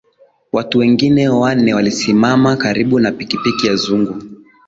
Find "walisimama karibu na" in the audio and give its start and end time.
1.73-3.11